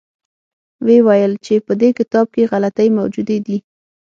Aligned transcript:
ویې 0.85 0.99
ویل 1.07 1.33
چې 1.45 1.53
په 1.65 1.73
دې 1.81 1.89
کتاب 1.99 2.25
کې 2.33 2.49
غلطۍ 2.51 2.87
موجودې 2.99 3.37
دي. 3.45 3.57